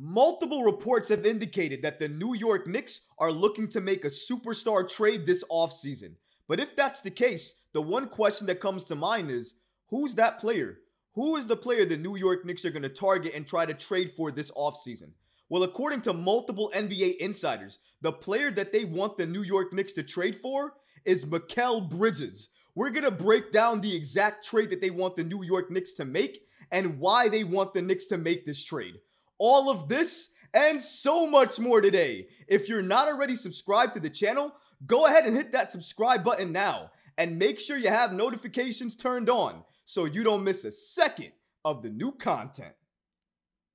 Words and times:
Multiple 0.00 0.62
reports 0.62 1.08
have 1.08 1.26
indicated 1.26 1.82
that 1.82 1.98
the 1.98 2.08
New 2.08 2.34
York 2.34 2.68
Knicks 2.68 3.00
are 3.18 3.32
looking 3.32 3.68
to 3.70 3.80
make 3.80 4.04
a 4.04 4.10
superstar 4.10 4.88
trade 4.88 5.26
this 5.26 5.42
offseason. 5.50 6.12
But 6.46 6.60
if 6.60 6.76
that's 6.76 7.00
the 7.00 7.10
case, 7.10 7.54
the 7.72 7.82
one 7.82 8.08
question 8.08 8.46
that 8.46 8.60
comes 8.60 8.84
to 8.84 8.94
mind 8.94 9.28
is 9.28 9.54
who's 9.88 10.14
that 10.14 10.38
player? 10.38 10.78
Who 11.14 11.34
is 11.34 11.46
the 11.46 11.56
player 11.56 11.84
the 11.84 11.96
New 11.96 12.14
York 12.14 12.44
Knicks 12.44 12.64
are 12.64 12.70
going 12.70 12.84
to 12.84 12.88
target 12.88 13.32
and 13.34 13.44
try 13.44 13.66
to 13.66 13.74
trade 13.74 14.12
for 14.16 14.30
this 14.30 14.52
offseason? 14.52 15.10
Well, 15.48 15.64
according 15.64 16.02
to 16.02 16.12
multiple 16.12 16.70
NBA 16.76 17.16
insiders, 17.16 17.80
the 18.00 18.12
player 18.12 18.52
that 18.52 18.70
they 18.70 18.84
want 18.84 19.18
the 19.18 19.26
New 19.26 19.42
York 19.42 19.72
Knicks 19.72 19.94
to 19.94 20.04
trade 20.04 20.36
for 20.36 20.74
is 21.06 21.24
Mikal 21.24 21.90
Bridges. 21.90 22.50
We're 22.76 22.90
going 22.90 23.02
to 23.02 23.10
break 23.10 23.50
down 23.50 23.80
the 23.80 23.96
exact 23.96 24.46
trade 24.46 24.70
that 24.70 24.80
they 24.80 24.90
want 24.90 25.16
the 25.16 25.24
New 25.24 25.42
York 25.42 25.72
Knicks 25.72 25.94
to 25.94 26.04
make 26.04 26.46
and 26.70 27.00
why 27.00 27.28
they 27.28 27.42
want 27.42 27.74
the 27.74 27.82
Knicks 27.82 28.06
to 28.06 28.16
make 28.16 28.46
this 28.46 28.62
trade. 28.62 29.00
All 29.38 29.70
of 29.70 29.88
this 29.88 30.28
and 30.54 30.82
so 30.82 31.26
much 31.26 31.58
more 31.58 31.80
today. 31.80 32.28
If 32.46 32.68
you're 32.68 32.82
not 32.82 33.08
already 33.08 33.36
subscribed 33.36 33.94
to 33.94 34.00
the 34.00 34.10
channel, 34.10 34.52
go 34.86 35.06
ahead 35.06 35.26
and 35.26 35.36
hit 35.36 35.52
that 35.52 35.70
subscribe 35.70 36.24
button 36.24 36.52
now 36.52 36.90
and 37.16 37.38
make 37.38 37.60
sure 37.60 37.76
you 37.76 37.88
have 37.88 38.12
notifications 38.12 38.96
turned 38.96 39.28
on 39.28 39.64
so 39.84 40.04
you 40.04 40.24
don't 40.24 40.44
miss 40.44 40.64
a 40.64 40.72
second 40.72 41.32
of 41.64 41.82
the 41.82 41.90
new 41.90 42.12
content. 42.12 42.74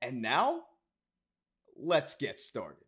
And 0.01 0.21
now, 0.21 0.61
let's 1.77 2.15
get 2.15 2.39
started. 2.39 2.83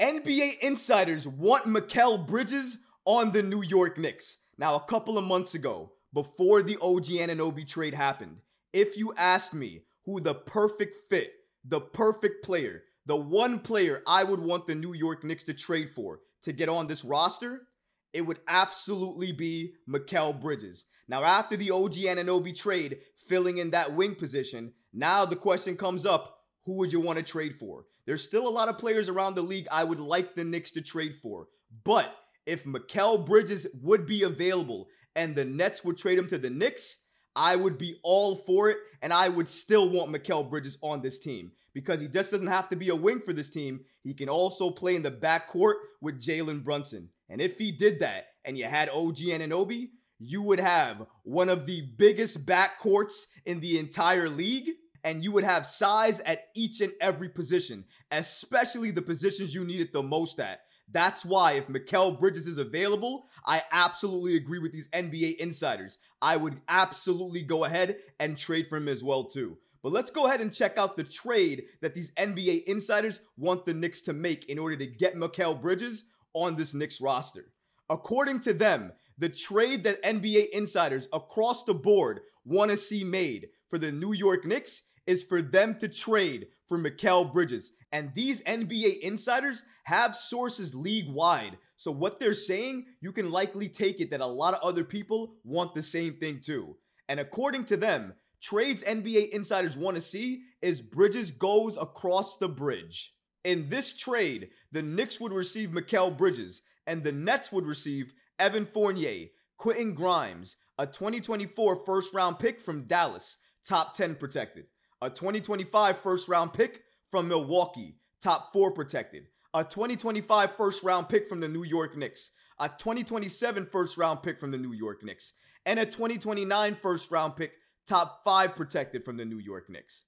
NBA 0.00 0.60
insiders 0.60 1.26
want 1.26 1.66
Mikal 1.66 2.24
Bridges 2.26 2.78
on 3.04 3.32
the 3.32 3.42
New 3.42 3.62
York 3.62 3.98
Knicks. 3.98 4.38
Now, 4.56 4.76
a 4.76 4.84
couple 4.84 5.18
of 5.18 5.24
months 5.24 5.54
ago, 5.54 5.92
before 6.12 6.62
the 6.62 6.78
OG 6.80 7.06
Anunoby 7.06 7.66
trade 7.66 7.94
happened, 7.94 8.38
if 8.72 8.96
you 8.96 9.12
asked 9.16 9.54
me 9.54 9.82
who 10.08 10.20
the 10.20 10.34
perfect 10.34 10.96
fit, 11.10 11.34
the 11.66 11.82
perfect 11.82 12.42
player, 12.42 12.82
the 13.04 13.14
one 13.14 13.58
player 13.58 14.02
I 14.06 14.24
would 14.24 14.40
want 14.40 14.66
the 14.66 14.74
New 14.74 14.94
York 14.94 15.22
Knicks 15.22 15.44
to 15.44 15.52
trade 15.52 15.90
for 15.90 16.20
to 16.44 16.52
get 16.54 16.70
on 16.70 16.86
this 16.86 17.04
roster, 17.04 17.68
it 18.14 18.22
would 18.22 18.40
absolutely 18.48 19.32
be 19.32 19.74
Mikal 19.86 20.40
Bridges. 20.40 20.86
Now, 21.08 21.22
after 21.22 21.58
the 21.58 21.70
OG 21.70 21.92
Anunoby 21.92 22.56
trade, 22.56 23.00
filling 23.26 23.58
in 23.58 23.68
that 23.72 23.92
wing 23.92 24.14
position, 24.14 24.72
now 24.94 25.26
the 25.26 25.36
question 25.36 25.76
comes 25.76 26.06
up 26.06 26.38
who 26.64 26.78
would 26.78 26.90
you 26.90 27.00
want 27.00 27.18
to 27.18 27.22
trade 27.22 27.56
for? 27.56 27.84
There's 28.06 28.24
still 28.24 28.48
a 28.48 28.50
lot 28.50 28.70
of 28.70 28.78
players 28.78 29.10
around 29.10 29.34
the 29.34 29.42
league 29.42 29.68
I 29.70 29.84
would 29.84 30.00
like 30.00 30.34
the 30.34 30.44
Knicks 30.44 30.70
to 30.70 30.80
trade 30.80 31.16
for. 31.20 31.48
But 31.84 32.14
if 32.46 32.64
Mikal 32.64 33.26
Bridges 33.26 33.66
would 33.82 34.06
be 34.06 34.22
available 34.22 34.88
and 35.14 35.36
the 35.36 35.44
Nets 35.44 35.84
would 35.84 35.98
trade 35.98 36.18
him 36.18 36.28
to 36.28 36.38
the 36.38 36.48
Knicks, 36.48 36.96
I 37.38 37.54
would 37.54 37.78
be 37.78 38.00
all 38.02 38.34
for 38.34 38.68
it. 38.68 38.78
And 39.00 39.12
I 39.12 39.28
would 39.28 39.48
still 39.48 39.88
want 39.88 40.10
Mikal 40.10 40.50
Bridges 40.50 40.76
on 40.82 41.00
this 41.00 41.20
team 41.20 41.52
because 41.72 42.00
he 42.00 42.08
just 42.08 42.32
doesn't 42.32 42.48
have 42.48 42.68
to 42.70 42.76
be 42.76 42.88
a 42.88 42.96
wing 42.96 43.20
for 43.20 43.32
this 43.32 43.48
team. 43.48 43.80
He 44.02 44.12
can 44.12 44.28
also 44.28 44.70
play 44.70 44.96
in 44.96 45.02
the 45.02 45.10
backcourt 45.12 45.74
with 46.00 46.20
Jalen 46.20 46.64
Brunson. 46.64 47.08
And 47.28 47.40
if 47.40 47.56
he 47.56 47.70
did 47.70 48.00
that 48.00 48.26
and 48.44 48.58
you 48.58 48.64
had 48.64 48.88
OG 48.88 49.18
Anunoby, 49.18 49.90
you 50.18 50.42
would 50.42 50.58
have 50.58 51.06
one 51.22 51.48
of 51.48 51.64
the 51.64 51.82
biggest 51.96 52.44
backcourts 52.44 53.26
in 53.46 53.60
the 53.60 53.78
entire 53.78 54.28
league 54.28 54.70
and 55.04 55.22
you 55.22 55.30
would 55.30 55.44
have 55.44 55.64
size 55.64 56.20
at 56.26 56.46
each 56.56 56.80
and 56.80 56.92
every 57.00 57.28
position, 57.28 57.84
especially 58.10 58.90
the 58.90 59.00
positions 59.00 59.54
you 59.54 59.64
need 59.64 59.80
it 59.80 59.92
the 59.92 60.02
most 60.02 60.40
at. 60.40 60.62
That's 60.90 61.24
why 61.24 61.52
if 61.52 61.66
Mikal 61.68 62.18
Bridges 62.18 62.46
is 62.46 62.58
available, 62.58 63.26
I 63.44 63.62
absolutely 63.72 64.36
agree 64.36 64.58
with 64.58 64.72
these 64.72 64.88
NBA 64.88 65.36
insiders. 65.36 65.98
I 66.22 66.36
would 66.36 66.60
absolutely 66.68 67.42
go 67.42 67.64
ahead 67.64 67.98
and 68.20 68.38
trade 68.38 68.68
for 68.68 68.76
him 68.76 68.88
as 68.88 69.04
well 69.04 69.24
too. 69.24 69.58
But 69.82 69.92
let's 69.92 70.10
go 70.10 70.26
ahead 70.26 70.40
and 70.40 70.52
check 70.52 70.78
out 70.78 70.96
the 70.96 71.04
trade 71.04 71.64
that 71.82 71.94
these 71.94 72.10
NBA 72.12 72.64
insiders 72.64 73.20
want 73.36 73.64
the 73.64 73.74
Knicks 73.74 74.00
to 74.02 74.12
make 74.12 74.46
in 74.46 74.58
order 74.58 74.76
to 74.76 74.86
get 74.86 75.14
Mikal 75.14 75.60
Bridges 75.60 76.04
on 76.34 76.56
this 76.56 76.74
Knicks 76.74 77.00
roster. 77.00 77.52
According 77.90 78.40
to 78.40 78.54
them, 78.54 78.92
the 79.18 79.28
trade 79.28 79.84
that 79.84 80.02
NBA 80.02 80.50
insiders 80.50 81.08
across 81.12 81.64
the 81.64 81.74
board 81.74 82.20
want 82.44 82.70
to 82.70 82.76
see 82.76 83.04
made 83.04 83.48
for 83.68 83.78
the 83.78 83.92
New 83.92 84.12
York 84.12 84.44
Knicks 84.44 84.82
is 85.06 85.22
for 85.22 85.42
them 85.42 85.78
to 85.78 85.88
trade 85.88 86.48
for 86.66 86.78
Mikal 86.78 87.32
Bridges. 87.32 87.72
And 87.92 88.12
these 88.14 88.42
NBA 88.42 89.00
insiders 89.00 89.64
have 89.84 90.14
sources 90.14 90.74
league 90.74 91.08
wide. 91.08 91.56
So 91.76 91.90
what 91.90 92.20
they're 92.20 92.34
saying, 92.34 92.86
you 93.00 93.12
can 93.12 93.30
likely 93.30 93.68
take 93.68 94.00
it 94.00 94.10
that 94.10 94.20
a 94.20 94.26
lot 94.26 94.54
of 94.54 94.60
other 94.62 94.84
people 94.84 95.34
want 95.44 95.74
the 95.74 95.82
same 95.82 96.14
thing 96.14 96.40
too. 96.40 96.76
And 97.08 97.20
according 97.20 97.64
to 97.66 97.76
them, 97.76 98.12
trades 98.42 98.82
NBA 98.82 99.30
insiders 99.30 99.76
want 99.76 99.96
to 99.96 100.02
see 100.02 100.42
is 100.60 100.82
Bridges 100.82 101.30
goes 101.30 101.76
across 101.76 102.36
the 102.36 102.48
bridge. 102.48 103.14
In 103.44 103.68
this 103.68 103.94
trade, 103.94 104.50
the 104.72 104.82
Knicks 104.82 105.20
would 105.20 105.32
receive 105.32 105.70
Mikal 105.70 106.16
Bridges 106.16 106.60
and 106.86 107.02
the 107.02 107.12
Nets 107.12 107.52
would 107.52 107.66
receive 107.66 108.12
Evan 108.38 108.66
Fournier, 108.66 109.26
Quentin 109.56 109.94
Grimes, 109.94 110.56
a 110.78 110.86
2024 110.86 111.84
first 111.86 112.12
round 112.12 112.38
pick 112.38 112.60
from 112.60 112.82
Dallas, 112.82 113.36
top 113.66 113.96
10 113.96 114.16
protected 114.16 114.66
a 115.02 115.10
2025 115.10 116.00
first 116.00 116.28
round 116.28 116.52
pick 116.52 116.82
from 117.10 117.28
Milwaukee, 117.28 117.96
top 118.22 118.52
four 118.52 118.72
protected, 118.72 119.24
a 119.54 119.64
2025 119.64 120.56
first 120.56 120.82
round 120.82 121.08
pick 121.08 121.28
from 121.28 121.40
the 121.40 121.48
New 121.48 121.64
York 121.64 121.96
Knicks, 121.96 122.30
a 122.58 122.68
2027 122.68 123.66
first 123.66 123.96
round 123.96 124.22
pick 124.22 124.38
from 124.38 124.50
the 124.50 124.58
New 124.58 124.72
York 124.72 125.02
Knicks, 125.02 125.32
and 125.66 125.78
a 125.78 125.86
2029 125.86 126.76
first 126.82 127.10
round 127.10 127.36
pick, 127.36 127.52
top 127.86 128.22
five 128.24 128.54
protected 128.56 129.04
from 129.04 129.16
the 129.16 129.24
New 129.24 129.38
York 129.38 129.70
Knicks. 129.70 130.04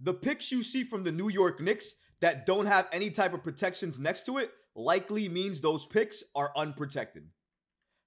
The 0.00 0.14
picks 0.14 0.52
you 0.52 0.62
see 0.62 0.84
from 0.84 1.04
the 1.04 1.12
New 1.12 1.30
York 1.30 1.60
Knicks 1.60 1.94
that 2.20 2.46
don't 2.46 2.66
have 2.66 2.88
any 2.92 3.10
type 3.10 3.34
of 3.34 3.42
protections 3.42 3.98
next 3.98 4.26
to 4.26 4.38
it 4.38 4.50
likely 4.74 5.28
means 5.28 5.60
those 5.60 5.86
picks 5.86 6.22
are 6.34 6.52
unprotected. 6.56 7.24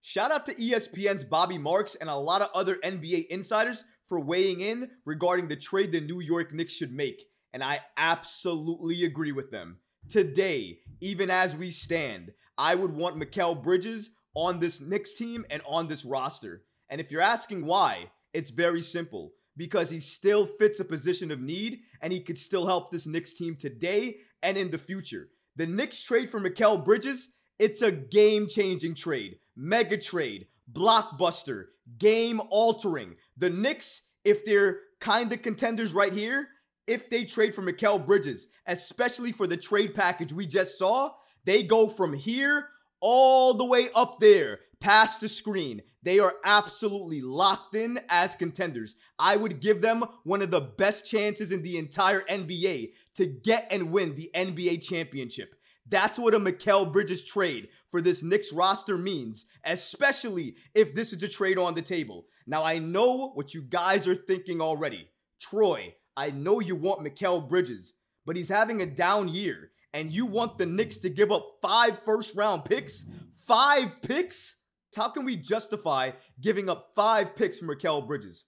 Shout 0.02 0.32
out 0.32 0.46
to 0.46 0.54
ESPN's 0.54 1.24
Bobby 1.24 1.58
Marks 1.58 1.96
and 1.96 2.10
a 2.10 2.16
lot 2.16 2.42
of 2.42 2.50
other 2.54 2.76
NBA 2.78 3.28
insiders 3.28 3.84
for 4.08 4.20
weighing 4.20 4.62
in 4.62 4.90
regarding 5.06 5.48
the 5.48 5.56
trade 5.56 5.92
the 5.92 6.02
New 6.02 6.22
York 6.22 6.54
Knicks 6.54 6.74
should 6.74 6.94
make, 6.94 7.24
and 7.54 7.64
I 7.64 7.80
absolutely 7.98 9.04
agree 9.06 9.32
with 9.32 9.52
them. 9.52 9.78
Today, 10.10 10.80
even 11.02 11.30
as 11.30 11.56
we 11.56 11.72
stand, 11.72 12.32
I 12.58 12.76
would 12.76 12.94
want 12.94 13.18
Mikal 13.18 13.62
Bridges 13.62 14.10
on 14.34 14.60
this 14.60 14.80
Knicks 14.82 15.14
team 15.14 15.46
and 15.50 15.62
on 15.68 15.88
this 15.88 16.06
roster. 16.06 16.64
And 16.90 17.00
if 17.00 17.12
you're 17.12 17.22
asking 17.22 17.66
why, 17.66 18.10
it's 18.34 18.50
very 18.50 18.82
simple 18.82 19.34
because 19.58 19.90
he 19.90 20.00
still 20.00 20.46
fits 20.46 20.80
a 20.80 20.86
position 20.86 21.32
of 21.32 21.42
need 21.42 21.82
and 22.02 22.14
he 22.14 22.22
could 22.22 22.38
still 22.38 22.66
help 22.66 22.92
this 22.92 23.06
Knicks 23.06 23.34
team 23.34 23.56
today 23.56 24.18
and 24.42 24.58
in 24.58 24.72
the 24.72 24.78
future. 24.78 25.30
The 25.56 25.68
Knicks 25.68 26.02
trade 26.02 26.30
for 26.30 26.40
Mikal 26.40 26.84
Bridges, 26.84 27.30
it's 27.58 27.82
a 27.82 27.92
game 27.92 28.48
changing 28.48 28.96
trade, 28.96 29.40
mega 29.56 29.98
trade, 29.98 30.48
blockbuster, 30.72 31.66
game 31.98 32.42
altering. 32.50 33.16
The 33.38 33.50
Knicks, 33.50 34.02
if 34.24 34.46
they're 34.46 34.80
kind 35.00 35.32
of 35.34 35.42
contenders 35.42 35.94
right 35.94 36.14
here, 36.14 36.48
if 36.90 37.10
they 37.10 37.24
trade 37.24 37.54
for 37.54 37.62
Mikal 37.62 38.04
Bridges, 38.04 38.48
especially 38.66 39.32
for 39.32 39.46
the 39.46 39.56
trade 39.56 39.94
package 39.94 40.34
we 40.34 40.48
just 40.48 40.78
saw, 40.78 41.12
they 41.46 41.62
go 41.62 41.88
from 41.88 42.14
here 42.14 42.70
all 43.00 43.54
the 43.54 43.64
way 43.64 43.90
up 43.96 44.20
there 44.20 44.60
past 44.80 45.22
the 45.22 45.30
screen. 45.30 45.82
They 46.02 46.20
are 46.20 46.36
absolutely 46.44 47.22
locked 47.22 47.76
in 47.76 48.00
as 48.10 48.36
contenders. 48.36 48.96
I 49.20 49.36
would 49.36 49.60
give 49.60 49.82
them 49.82 50.04
one 50.24 50.42
of 50.42 50.50
the 50.50 50.62
best 50.62 51.06
chances 51.06 51.52
in 51.52 51.62
the 51.62 51.78
entire 51.78 52.22
NBA 52.22 52.94
to 53.16 53.26
get 53.26 53.68
and 53.70 53.92
win 53.92 54.16
the 54.16 54.32
NBA 54.34 54.82
championship. 54.82 55.56
That's 55.88 56.18
what 56.18 56.34
a 56.34 56.40
Mikal 56.40 56.92
Bridges 56.92 57.24
trade 57.24 57.70
for 57.92 58.02
this 58.02 58.24
Knicks 58.24 58.54
roster 58.54 58.98
means, 58.98 59.46
especially 59.64 60.56
if 60.74 60.94
this 60.94 61.14
is 61.14 61.22
a 61.24 61.28
trade 61.28 61.58
on 61.58 61.74
the 61.74 61.82
table. 61.82 62.26
Now, 62.48 62.64
I 62.64 62.80
know 62.80 63.30
what 63.34 63.54
you 63.54 63.62
guys 63.62 64.08
are 64.08 64.16
thinking 64.16 64.62
already. 64.62 65.10
Troy, 65.40 65.94
I 66.18 66.32
know 66.32 66.60
you 66.60 66.76
want 66.76 67.02
Mikal 67.02 67.48
Bridges, 67.48 67.94
but 68.26 68.36
he's 68.36 68.50
having 68.50 68.82
a 68.82 68.86
down 68.86 69.28
year, 69.30 69.72
and 69.94 70.12
you 70.12 70.26
want 70.26 70.58
the 70.58 70.66
Knicks 70.66 70.98
to 70.98 71.10
give 71.10 71.32
up 71.32 71.58
five 71.62 72.00
first 72.04 72.36
round 72.36 72.66
picks? 72.66 73.06
Five 73.36 74.02
picks? 74.02 74.58
How 74.96 75.10
can 75.10 75.26
we 75.26 75.36
justify 75.36 76.12
giving 76.42 76.70
up 76.70 76.92
five 76.96 77.36
picks 77.36 77.60
for 77.60 77.66
Mikal 77.66 78.06
Bridges? 78.06 78.46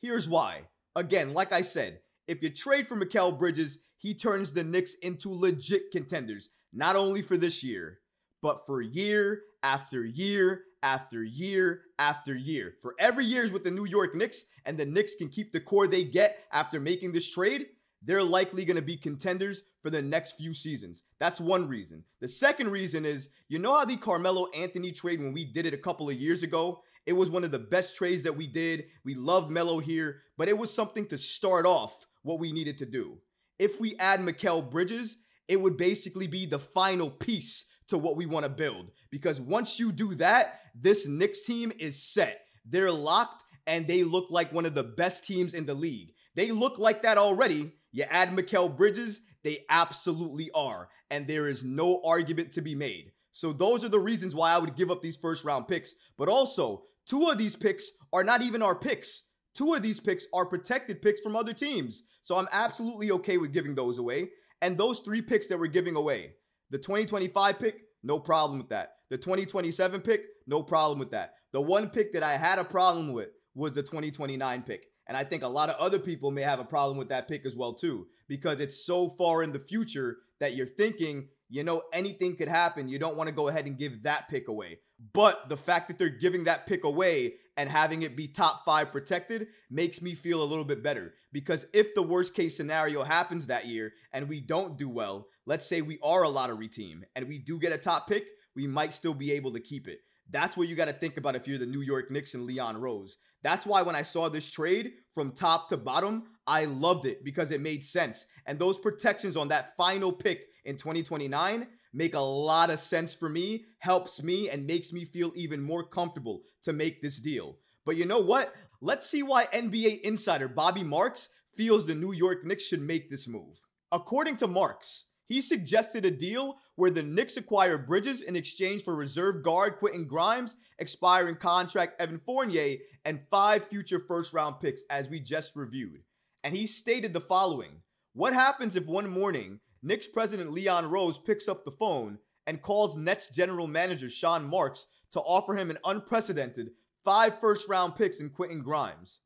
Here's 0.00 0.28
why. 0.28 0.62
Again, 0.96 1.32
like 1.32 1.52
I 1.52 1.62
said, 1.62 2.00
if 2.26 2.42
you 2.42 2.50
trade 2.50 2.88
for 2.88 2.96
Mikal 2.96 3.38
Bridges, 3.38 3.78
he 3.98 4.14
turns 4.14 4.50
the 4.50 4.64
Knicks 4.64 4.94
into 4.94 5.32
legit 5.32 5.90
contenders, 5.92 6.48
not 6.72 6.96
only 6.96 7.22
for 7.22 7.36
this 7.36 7.62
year, 7.62 8.00
but 8.42 8.66
for 8.66 8.82
year 8.82 9.42
after 9.62 10.04
year 10.04 10.64
after 10.82 11.22
year 11.22 11.82
after 11.98 12.34
year. 12.34 12.74
For 12.82 12.94
every 12.98 13.24
years 13.24 13.52
with 13.52 13.64
the 13.64 13.70
New 13.70 13.86
York 13.86 14.14
Knicks, 14.14 14.44
and 14.64 14.76
the 14.76 14.84
Knicks 14.84 15.14
can 15.14 15.28
keep 15.28 15.52
the 15.52 15.60
core 15.60 15.86
they 15.86 16.04
get 16.04 16.40
after 16.52 16.80
making 16.80 17.12
this 17.12 17.30
trade, 17.30 17.66
they're 18.04 18.22
likely 18.22 18.64
going 18.64 18.76
to 18.76 18.82
be 18.82 18.96
contenders 18.96 19.62
for 19.80 19.90
the 19.90 20.02
next 20.02 20.36
few 20.36 20.52
seasons. 20.52 21.04
That's 21.20 21.40
one 21.40 21.68
reason. 21.68 22.02
The 22.20 22.28
second 22.28 22.70
reason 22.70 23.04
is 23.04 23.28
you 23.48 23.60
know 23.60 23.78
how 23.78 23.84
the 23.84 23.96
Carmelo 23.96 24.48
Anthony 24.54 24.90
trade, 24.90 25.20
when 25.20 25.32
we 25.32 25.44
did 25.44 25.66
it 25.66 25.74
a 25.74 25.78
couple 25.78 26.10
of 26.10 26.16
years 26.16 26.42
ago, 26.42 26.82
it 27.06 27.12
was 27.12 27.30
one 27.30 27.44
of 27.44 27.50
the 27.52 27.58
best 27.58 27.96
trades 27.96 28.22
that 28.24 28.36
we 28.36 28.46
did. 28.46 28.86
We 29.04 29.14
love 29.14 29.50
Melo 29.50 29.78
here, 29.78 30.22
but 30.36 30.48
it 30.48 30.58
was 30.58 30.72
something 30.72 31.06
to 31.08 31.18
start 31.18 31.66
off 31.66 32.06
what 32.22 32.40
we 32.40 32.52
needed 32.52 32.78
to 32.78 32.86
do. 32.86 33.18
If 33.58 33.80
we 33.80 33.96
add 33.98 34.20
Mikal 34.20 34.68
Bridges, 34.68 35.16
it 35.48 35.60
would 35.60 35.76
basically 35.76 36.26
be 36.26 36.46
the 36.46 36.58
final 36.58 37.10
piece 37.10 37.64
to 37.92 37.98
what 37.98 38.16
we 38.16 38.26
want 38.26 38.44
to 38.44 38.50
build. 38.50 38.90
Because 39.10 39.40
once 39.40 39.78
you 39.78 39.92
do 39.92 40.14
that, 40.14 40.60
this 40.74 41.06
Knicks 41.06 41.42
team 41.42 41.72
is 41.78 42.02
set. 42.02 42.40
They're 42.64 42.90
locked 42.90 43.44
and 43.66 43.86
they 43.86 44.02
look 44.02 44.30
like 44.30 44.52
one 44.52 44.64
of 44.66 44.74
the 44.74 44.82
best 44.82 45.24
teams 45.24 45.52
in 45.52 45.66
the 45.66 45.74
league. 45.74 46.12
They 46.34 46.50
look 46.50 46.78
like 46.78 47.02
that 47.02 47.18
already. 47.18 47.72
You 47.92 48.04
add 48.04 48.30
Mikal 48.30 48.74
Bridges, 48.74 49.20
they 49.44 49.64
absolutely 49.68 50.50
are. 50.54 50.88
And 51.10 51.26
there 51.26 51.48
is 51.48 51.62
no 51.62 52.00
argument 52.02 52.52
to 52.54 52.62
be 52.62 52.74
made. 52.74 53.12
So 53.32 53.52
those 53.52 53.84
are 53.84 53.90
the 53.90 54.00
reasons 54.00 54.34
why 54.34 54.52
I 54.52 54.58
would 54.58 54.74
give 54.74 54.90
up 54.90 55.02
these 55.02 55.16
first 55.16 55.44
round 55.44 55.68
picks. 55.68 55.94
But 56.16 56.30
also, 56.30 56.84
two 57.06 57.28
of 57.28 57.36
these 57.36 57.54
picks 57.54 57.84
are 58.12 58.24
not 58.24 58.40
even 58.40 58.62
our 58.62 58.74
picks. 58.74 59.24
Two 59.54 59.74
of 59.74 59.82
these 59.82 60.00
picks 60.00 60.26
are 60.32 60.46
protected 60.46 61.02
picks 61.02 61.20
from 61.20 61.36
other 61.36 61.52
teams. 61.52 62.04
So 62.22 62.36
I'm 62.36 62.48
absolutely 62.52 63.10
okay 63.10 63.36
with 63.36 63.52
giving 63.52 63.74
those 63.74 63.98
away. 63.98 64.30
And 64.62 64.78
those 64.78 65.00
three 65.00 65.20
picks 65.20 65.46
that 65.48 65.58
we're 65.58 65.66
giving 65.66 65.96
away 65.96 66.36
the 66.72 66.78
2025 66.78 67.58
pick, 67.58 67.82
no 68.02 68.18
problem 68.18 68.58
with 68.58 68.70
that. 68.70 68.94
The 69.10 69.18
2027 69.18 70.00
pick, 70.00 70.22
no 70.46 70.62
problem 70.62 70.98
with 70.98 71.10
that. 71.10 71.34
The 71.52 71.60
one 71.60 71.90
pick 71.90 72.14
that 72.14 72.22
I 72.22 72.38
had 72.38 72.58
a 72.58 72.64
problem 72.64 73.12
with 73.12 73.28
was 73.54 73.74
the 73.74 73.82
2029 73.82 74.62
pick. 74.62 74.86
And 75.06 75.14
I 75.14 75.22
think 75.22 75.42
a 75.42 75.48
lot 75.48 75.68
of 75.68 75.76
other 75.76 75.98
people 75.98 76.30
may 76.30 76.40
have 76.40 76.60
a 76.60 76.64
problem 76.64 76.96
with 76.96 77.10
that 77.10 77.28
pick 77.28 77.44
as 77.44 77.56
well 77.56 77.74
too 77.74 78.06
because 78.26 78.60
it's 78.60 78.86
so 78.86 79.10
far 79.10 79.42
in 79.42 79.52
the 79.52 79.58
future 79.58 80.16
that 80.40 80.54
you're 80.54 80.66
thinking, 80.66 81.28
you 81.50 81.62
know, 81.62 81.82
anything 81.92 82.36
could 82.36 82.48
happen. 82.48 82.88
You 82.88 82.98
don't 82.98 83.16
want 83.16 83.28
to 83.28 83.34
go 83.34 83.48
ahead 83.48 83.66
and 83.66 83.76
give 83.76 84.04
that 84.04 84.28
pick 84.28 84.48
away. 84.48 84.78
But 85.12 85.50
the 85.50 85.56
fact 85.58 85.88
that 85.88 85.98
they're 85.98 86.08
giving 86.08 86.44
that 86.44 86.66
pick 86.66 86.84
away 86.84 87.34
and 87.56 87.68
having 87.68 88.02
it 88.02 88.16
be 88.16 88.28
top 88.28 88.64
5 88.64 88.92
protected 88.92 89.48
makes 89.70 90.00
me 90.00 90.14
feel 90.14 90.42
a 90.42 90.44
little 90.44 90.64
bit 90.64 90.82
better 90.82 91.14
because 91.32 91.66
if 91.72 91.94
the 91.94 92.02
worst 92.02 92.34
case 92.34 92.56
scenario 92.56 93.02
happens 93.02 93.46
that 93.46 93.66
year 93.66 93.92
and 94.12 94.28
we 94.28 94.40
don't 94.40 94.78
do 94.78 94.88
well, 94.88 95.26
let's 95.46 95.66
say 95.66 95.82
we 95.82 95.98
are 96.02 96.22
a 96.22 96.28
lottery 96.28 96.68
team 96.68 97.04
and 97.14 97.28
we 97.28 97.38
do 97.38 97.58
get 97.58 97.72
a 97.72 97.78
top 97.78 98.08
pick, 98.08 98.24
we 98.54 98.66
might 98.66 98.94
still 98.94 99.14
be 99.14 99.32
able 99.32 99.52
to 99.52 99.60
keep 99.60 99.88
it. 99.88 100.00
That's 100.30 100.56
what 100.56 100.68
you 100.68 100.76
got 100.76 100.86
to 100.86 100.92
think 100.92 101.16
about 101.16 101.36
if 101.36 101.46
you're 101.46 101.58
the 101.58 101.66
New 101.66 101.80
York 101.80 102.10
Knicks 102.10 102.34
and 102.34 102.44
Leon 102.44 102.80
Rose. 102.80 103.18
That's 103.42 103.66
why 103.66 103.82
when 103.82 103.96
I 103.96 104.02
saw 104.02 104.28
this 104.28 104.50
trade 104.50 104.92
from 105.14 105.32
top 105.32 105.68
to 105.68 105.76
bottom, 105.76 106.24
I 106.46 106.64
loved 106.64 107.06
it 107.06 107.24
because 107.24 107.50
it 107.50 107.60
made 107.60 107.84
sense. 107.84 108.24
And 108.46 108.58
those 108.58 108.78
protections 108.78 109.36
on 109.36 109.48
that 109.48 109.76
final 109.76 110.12
pick 110.12 110.46
in 110.64 110.76
2029 110.76 111.66
make 111.92 112.14
a 112.14 112.20
lot 112.20 112.70
of 112.70 112.80
sense 112.80 113.14
for 113.14 113.28
me, 113.28 113.64
helps 113.78 114.22
me, 114.22 114.48
and 114.48 114.66
makes 114.66 114.92
me 114.92 115.04
feel 115.04 115.32
even 115.34 115.62
more 115.62 115.84
comfortable 115.84 116.42
to 116.64 116.72
make 116.72 117.00
this 117.00 117.18
deal. 117.18 117.56
But 117.84 117.96
you 117.96 118.06
know 118.06 118.20
what? 118.20 118.54
Let's 118.80 119.08
see 119.08 119.22
why 119.22 119.46
NBA 119.46 120.00
insider 120.00 120.48
Bobby 120.48 120.82
Marks 120.82 121.28
feels 121.54 121.84
the 121.84 121.94
New 121.94 122.12
York 122.12 122.44
Knicks 122.44 122.64
should 122.64 122.82
make 122.82 123.10
this 123.10 123.28
move. 123.28 123.60
According 123.90 124.38
to 124.38 124.46
Marks, 124.46 125.04
he 125.28 125.40
suggested 125.40 126.04
a 126.04 126.10
deal 126.10 126.56
where 126.76 126.90
the 126.90 127.02
Knicks 127.02 127.36
acquire 127.36 127.78
Bridges 127.78 128.22
in 128.22 128.36
exchange 128.36 128.82
for 128.82 128.94
reserve 128.94 129.42
guard 129.42 129.78
Quentin 129.78 130.06
Grimes, 130.06 130.56
expiring 130.78 131.36
contract 131.36 132.00
Evan 132.00 132.18
Fournier, 132.18 132.76
and 133.04 133.20
five 133.30 133.66
future 133.68 133.98
first 133.98 134.32
round 134.32 134.60
picks, 134.60 134.82
as 134.90 135.08
we 135.08 135.20
just 135.20 135.54
reviewed. 135.54 136.02
And 136.44 136.56
he 136.56 136.66
stated 136.66 137.12
the 137.12 137.20
following 137.20 137.82
What 138.14 138.34
happens 138.34 138.76
if 138.76 138.86
one 138.86 139.08
morning 139.08 139.60
Knicks 139.82 140.06
president 140.06 140.52
Leon 140.52 140.88
Rose 140.90 141.18
picks 141.18 141.48
up 141.48 141.64
the 141.64 141.70
phone 141.70 142.18
and 142.46 142.62
calls 142.62 142.96
Nets 142.96 143.28
general 143.28 143.66
manager 143.66 144.08
Sean 144.08 144.44
Marks 144.44 144.86
to 145.12 145.20
offer 145.20 145.54
him 145.56 145.70
an 145.70 145.78
unprecedented 145.84 146.70
five 147.04 147.40
first 147.40 147.68
round 147.68 147.96
picks 147.96 148.20
in 148.20 148.30
Quentin 148.30 148.62
Grimes? 148.62 149.20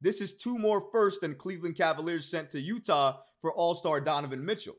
This 0.00 0.20
is 0.20 0.34
two 0.34 0.58
more 0.58 0.88
first 0.92 1.20
than 1.20 1.34
Cleveland 1.34 1.76
Cavaliers 1.76 2.28
sent 2.28 2.50
to 2.50 2.60
Utah 2.60 3.18
for 3.40 3.52
All 3.52 3.74
Star 3.74 4.00
Donovan 4.00 4.44
Mitchell. 4.44 4.76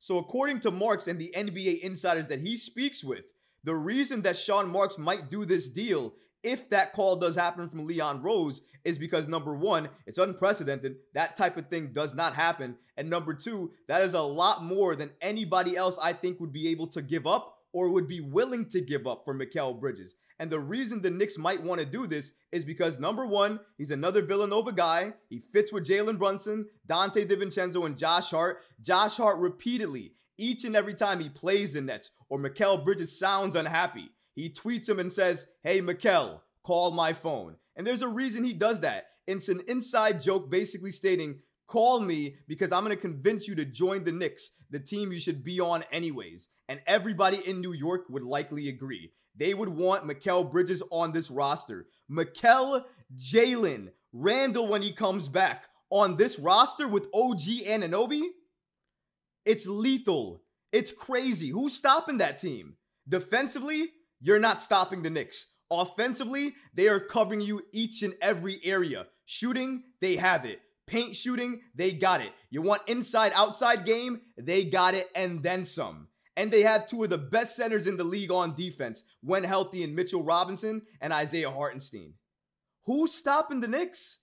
So, 0.00 0.18
according 0.18 0.60
to 0.60 0.70
Marks 0.70 1.06
and 1.06 1.18
the 1.18 1.32
NBA 1.36 1.80
insiders 1.80 2.26
that 2.26 2.40
he 2.40 2.56
speaks 2.56 3.04
with, 3.04 3.24
the 3.62 3.74
reason 3.74 4.20
that 4.22 4.36
Sean 4.36 4.68
Marks 4.68 4.98
might 4.98 5.30
do 5.30 5.44
this 5.44 5.70
deal, 5.70 6.14
if 6.42 6.68
that 6.70 6.92
call 6.92 7.16
does 7.16 7.36
happen 7.36 7.68
from 7.68 7.86
Leon 7.86 8.22
Rose, 8.22 8.60
is 8.84 8.98
because 8.98 9.26
number 9.28 9.54
one, 9.54 9.88
it's 10.06 10.18
unprecedented. 10.18 10.96
That 11.14 11.36
type 11.36 11.56
of 11.56 11.68
thing 11.68 11.92
does 11.92 12.14
not 12.14 12.34
happen. 12.34 12.76
And 12.96 13.08
number 13.08 13.34
two, 13.34 13.72
that 13.88 14.02
is 14.02 14.14
a 14.14 14.20
lot 14.20 14.62
more 14.62 14.94
than 14.94 15.10
anybody 15.20 15.76
else 15.76 15.96
I 16.00 16.12
think 16.12 16.40
would 16.40 16.52
be 16.52 16.68
able 16.68 16.86
to 16.88 17.02
give 17.02 17.26
up 17.26 17.58
or 17.72 17.88
would 17.88 18.06
be 18.06 18.20
willing 18.20 18.68
to 18.70 18.80
give 18.80 19.06
up 19.06 19.24
for 19.24 19.34
Mikal 19.34 19.78
Bridges. 19.78 20.16
And 20.38 20.50
the 20.50 20.60
reason 20.60 21.00
the 21.00 21.10
Knicks 21.10 21.38
might 21.38 21.62
want 21.62 21.80
to 21.80 21.86
do 21.86 22.06
this 22.06 22.32
is 22.52 22.64
because 22.64 22.98
number 22.98 23.26
one, 23.26 23.60
he's 23.78 23.90
another 23.90 24.22
Villanova 24.22 24.72
guy. 24.72 25.12
He 25.28 25.38
fits 25.38 25.72
with 25.72 25.86
Jalen 25.86 26.18
Brunson, 26.18 26.66
Donte 26.88 27.28
DiVincenzo, 27.28 27.86
and 27.86 27.96
Josh 27.96 28.30
Hart. 28.30 28.62
Josh 28.80 29.16
Hart 29.16 29.38
repeatedly, 29.38 30.12
each 30.38 30.64
and 30.64 30.76
every 30.76 30.94
time 30.94 31.20
he 31.20 31.28
plays 31.28 31.72
the 31.72 31.80
Nets 31.80 32.10
or 32.28 32.38
Mikal 32.38 32.84
Bridges 32.84 33.16
sounds 33.18 33.56
unhappy, 33.56 34.10
he 34.34 34.50
tweets 34.50 34.88
him 34.88 34.98
and 34.98 35.12
says, 35.12 35.46
Hey, 35.62 35.80
Mikal, 35.80 36.40
call 36.64 36.90
my 36.90 37.12
phone. 37.12 37.56
And 37.76 37.86
there's 37.86 38.02
a 38.02 38.08
reason 38.08 38.44
he 38.44 38.54
does 38.54 38.80
that. 38.80 39.06
It's 39.26 39.48
an 39.48 39.62
inside 39.68 40.20
joke 40.20 40.50
basically 40.50 40.92
stating, 40.92 41.40
Call 41.66 41.98
me 42.00 42.36
because 42.46 42.72
I'm 42.72 42.84
going 42.84 42.94
to 42.94 43.00
convince 43.00 43.48
you 43.48 43.54
to 43.54 43.64
join 43.64 44.04
the 44.04 44.12
Knicks, 44.12 44.50
the 44.70 44.78
team 44.78 45.12
you 45.12 45.18
should 45.18 45.42
be 45.42 45.60
on 45.60 45.82
anyways. 45.90 46.48
And 46.68 46.80
everybody 46.86 47.38
in 47.48 47.60
New 47.60 47.72
York 47.72 48.02
would 48.10 48.22
likely 48.22 48.68
agree. 48.68 49.12
They 49.36 49.54
would 49.54 49.68
want 49.68 50.04
Mikal 50.04 50.50
Bridges 50.50 50.82
on 50.90 51.12
this 51.12 51.30
roster. 51.30 51.86
Mikal, 52.10 52.84
Jalen, 53.18 53.88
Randle 54.12 54.68
when 54.68 54.82
he 54.82 54.92
comes 54.92 55.28
back 55.28 55.64
on 55.90 56.16
this 56.16 56.38
roster 56.38 56.86
with 56.86 57.08
OG 57.14 57.40
Anunoby, 57.66 58.22
it's 59.44 59.66
lethal. 59.66 60.42
It's 60.72 60.92
crazy. 60.92 61.48
Who's 61.48 61.74
stopping 61.74 62.18
that 62.18 62.40
team? 62.40 62.76
Defensively, 63.08 63.90
you're 64.20 64.38
not 64.38 64.62
stopping 64.62 65.02
the 65.02 65.10
Knicks. 65.10 65.46
Offensively, 65.80 66.54
they 66.74 66.88
are 66.88 67.00
covering 67.00 67.40
you 67.40 67.62
each 67.72 68.02
and 68.02 68.14
every 68.20 68.60
area. 68.64 69.06
Shooting, 69.26 69.84
they 70.00 70.16
have 70.16 70.44
it. 70.44 70.60
Paint 70.86 71.16
shooting, 71.16 71.62
they 71.74 71.92
got 71.92 72.20
it. 72.20 72.32
You 72.50 72.60
want 72.60 72.82
inside 72.88 73.32
outside 73.34 73.86
game, 73.86 74.20
they 74.36 74.64
got 74.64 74.94
it 74.94 75.08
and 75.14 75.42
then 75.42 75.64
some. 75.64 76.08
And 76.36 76.50
they 76.50 76.62
have 76.62 76.86
two 76.86 77.04
of 77.04 77.10
the 77.10 77.18
best 77.18 77.56
centers 77.56 77.86
in 77.86 77.96
the 77.96 78.04
league 78.04 78.30
on 78.30 78.54
defense 78.54 79.02
when 79.22 79.44
healthy 79.44 79.82
in 79.82 79.94
Mitchell 79.94 80.22
Robinson 80.22 80.82
and 81.00 81.12
Isaiah 81.12 81.50
Hartenstein. 81.50 82.14
Who's 82.84 83.14
stopping 83.14 83.60
the 83.60 83.68
Knicks? 83.68 84.18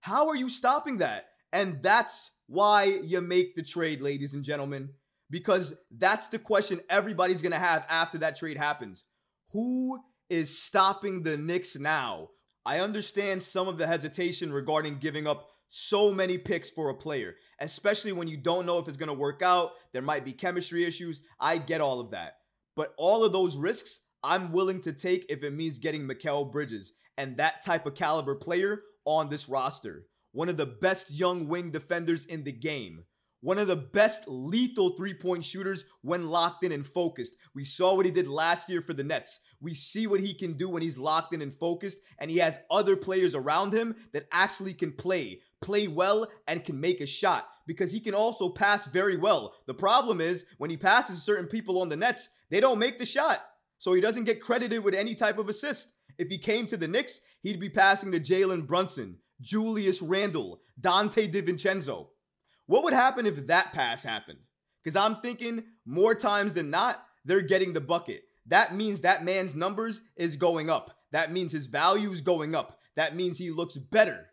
How 0.00 0.28
are 0.28 0.36
you 0.36 0.48
stopping 0.48 0.98
that? 0.98 1.26
And 1.52 1.82
that's 1.82 2.30
why 2.46 2.84
you 2.84 3.20
make 3.20 3.54
the 3.54 3.62
trade, 3.62 4.00
ladies 4.00 4.32
and 4.32 4.42
gentlemen, 4.42 4.90
because 5.30 5.74
that's 5.96 6.28
the 6.28 6.38
question 6.38 6.80
everybody's 6.88 7.42
going 7.42 7.52
to 7.52 7.58
have 7.58 7.84
after 7.88 8.18
that 8.18 8.36
trade 8.36 8.56
happens. 8.56 9.04
Who 9.52 10.00
is 10.30 10.62
stopping 10.62 11.22
the 11.22 11.36
Knicks 11.36 11.76
now? 11.76 12.28
I 12.64 12.80
understand 12.80 13.42
some 13.42 13.68
of 13.68 13.78
the 13.78 13.86
hesitation 13.86 14.52
regarding 14.52 14.98
giving 14.98 15.26
up 15.26 15.48
so 15.70 16.10
many 16.10 16.38
picks 16.38 16.70
for 16.70 16.90
a 16.90 16.94
player, 16.94 17.34
especially 17.60 18.12
when 18.12 18.28
you 18.28 18.36
don't 18.36 18.66
know 18.66 18.78
if 18.78 18.88
it's 18.88 18.96
going 18.96 19.08
to 19.08 19.14
work 19.14 19.42
out. 19.42 19.72
There 19.92 20.02
might 20.02 20.24
be 20.24 20.32
chemistry 20.32 20.84
issues. 20.84 21.22
I 21.38 21.58
get 21.58 21.80
all 21.80 22.00
of 22.00 22.10
that. 22.10 22.34
But 22.76 22.94
all 22.96 23.24
of 23.24 23.32
those 23.32 23.56
risks, 23.56 24.00
I'm 24.22 24.52
willing 24.52 24.80
to 24.82 24.92
take 24.92 25.26
if 25.28 25.42
it 25.42 25.52
means 25.52 25.78
getting 25.78 26.06
Mikal 26.06 26.50
Bridges 26.50 26.92
and 27.16 27.36
that 27.36 27.64
type 27.64 27.86
of 27.86 27.94
caliber 27.94 28.34
player 28.34 28.82
on 29.04 29.28
this 29.28 29.48
roster. 29.48 30.06
One 30.32 30.48
of 30.48 30.56
the 30.56 30.66
best 30.66 31.10
young 31.10 31.48
wing 31.48 31.70
defenders 31.70 32.26
in 32.26 32.44
the 32.44 32.52
game. 32.52 33.04
One 33.42 33.58
of 33.58 33.68
the 33.68 33.76
best 33.76 34.24
lethal 34.26 34.90
three 34.90 35.14
point 35.14 35.44
shooters 35.44 35.84
when 36.02 36.28
locked 36.28 36.62
in 36.62 36.72
and 36.72 36.86
focused. 36.86 37.32
We 37.54 37.64
saw 37.64 37.94
what 37.94 38.04
he 38.04 38.12
did 38.12 38.28
last 38.28 38.68
year 38.68 38.82
for 38.82 38.92
the 38.92 39.04
Nets. 39.04 39.40
We 39.60 39.72
see 39.72 40.06
what 40.06 40.20
he 40.20 40.34
can 40.34 40.54
do 40.54 40.68
when 40.68 40.82
he's 40.82 40.98
locked 40.98 41.32
in 41.32 41.40
and 41.40 41.54
focused, 41.54 41.98
and 42.18 42.30
he 42.30 42.36
has 42.38 42.58
other 42.70 42.96
players 42.96 43.34
around 43.34 43.72
him 43.72 43.94
that 44.12 44.28
actually 44.30 44.74
can 44.74 44.92
play, 44.92 45.40
play 45.62 45.88
well, 45.88 46.28
and 46.48 46.64
can 46.64 46.78
make 46.78 47.00
a 47.00 47.06
shot 47.06 47.48
because 47.66 47.90
he 47.92 48.00
can 48.00 48.14
also 48.14 48.48
pass 48.48 48.86
very 48.86 49.16
well. 49.16 49.54
The 49.66 49.74
problem 49.74 50.20
is 50.20 50.44
when 50.58 50.70
he 50.70 50.76
passes 50.76 51.22
certain 51.22 51.46
people 51.46 51.80
on 51.80 51.88
the 51.88 51.96
Nets, 51.96 52.28
they 52.50 52.60
don't 52.60 52.78
make 52.78 52.98
the 52.98 53.06
shot. 53.06 53.42
So 53.78 53.94
he 53.94 54.02
doesn't 54.02 54.24
get 54.24 54.42
credited 54.42 54.84
with 54.84 54.94
any 54.94 55.14
type 55.14 55.38
of 55.38 55.48
assist. 55.48 55.88
If 56.18 56.28
he 56.28 56.36
came 56.36 56.66
to 56.66 56.76
the 56.76 56.88
Knicks, 56.88 57.20
he'd 57.42 57.60
be 57.60 57.70
passing 57.70 58.12
to 58.12 58.20
Jalen 58.20 58.66
Brunson, 58.66 59.16
Julius 59.40 60.02
Randle, 60.02 60.60
Donte 60.78 61.32
DiVincenzo. 61.32 62.08
What 62.70 62.84
would 62.84 62.92
happen 62.92 63.26
if 63.26 63.48
that 63.48 63.72
pass 63.72 64.04
happened? 64.04 64.38
Because 64.84 64.94
I'm 64.94 65.16
thinking 65.16 65.64
more 65.84 66.14
times 66.14 66.52
than 66.52 66.70
not, 66.70 67.02
they're 67.24 67.40
getting 67.40 67.72
the 67.72 67.80
bucket. 67.80 68.22
That 68.46 68.76
means 68.76 69.00
that 69.00 69.24
man's 69.24 69.56
numbers 69.56 70.00
is 70.14 70.36
going 70.36 70.70
up. 70.70 70.96
That 71.10 71.32
means 71.32 71.50
his 71.50 71.66
value 71.66 72.12
is 72.12 72.20
going 72.20 72.54
up. 72.54 72.78
That 72.94 73.16
means 73.16 73.38
he 73.38 73.50
looks 73.50 73.76
better. 73.76 74.28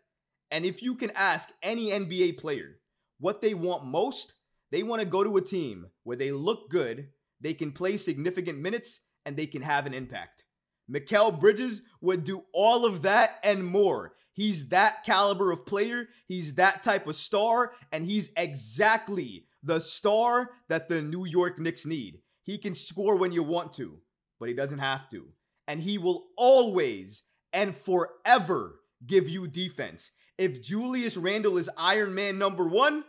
And 0.52 0.64
if 0.64 0.84
you 0.84 0.94
can 0.94 1.10
ask 1.16 1.48
any 1.64 1.88
NBA 1.88 2.38
player 2.38 2.78
what 3.18 3.40
they 3.40 3.54
want 3.54 3.84
most, 3.84 4.34
they 4.70 4.84
want 4.84 5.02
to 5.02 5.08
go 5.08 5.24
to 5.24 5.38
a 5.38 5.42
team 5.42 5.88
where 6.04 6.16
they 6.16 6.30
look 6.30 6.70
good, 6.70 7.08
they 7.40 7.54
can 7.54 7.72
play 7.72 7.96
significant 7.96 8.60
minutes, 8.60 9.00
and 9.26 9.36
they 9.36 9.46
can 9.46 9.62
have 9.62 9.84
an 9.84 9.94
impact. 9.94 10.44
Mikal 10.88 11.40
Bridges 11.40 11.82
would 12.00 12.22
do 12.22 12.44
all 12.54 12.86
of 12.86 13.02
that 13.02 13.40
and 13.42 13.66
more. 13.66 14.12
He's 14.38 14.68
that 14.68 15.02
caliber 15.02 15.50
of 15.50 15.66
player. 15.66 16.06
He's 16.28 16.54
that 16.54 16.84
type 16.84 17.08
of 17.08 17.16
star. 17.16 17.72
And 17.90 18.04
he's 18.04 18.30
exactly 18.36 19.46
the 19.64 19.80
star 19.80 20.50
that 20.68 20.88
the 20.88 21.02
New 21.02 21.26
York 21.26 21.58
Knicks 21.58 21.84
need. 21.84 22.20
He 22.44 22.56
can 22.56 22.76
score 22.76 23.16
when 23.16 23.32
you 23.32 23.42
want 23.42 23.72
to, 23.74 23.98
but 24.38 24.48
he 24.48 24.54
doesn't 24.54 24.78
have 24.78 25.10
to. 25.10 25.26
And 25.66 25.80
he 25.80 25.98
will 25.98 26.28
always 26.36 27.24
and 27.52 27.76
forever 27.76 28.76
give 29.04 29.28
you 29.28 29.48
defense. 29.48 30.12
If 30.38 30.62
Julius 30.62 31.16
Randle 31.16 31.58
is 31.58 31.68
Iron 31.76 32.14
Man 32.14 32.38
number 32.38 32.68
one, 32.68 33.02